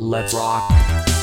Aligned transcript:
Let's 0.00 0.32
rock. 0.32 1.17